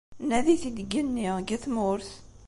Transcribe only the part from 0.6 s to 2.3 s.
deg yigenni, deg tmurt.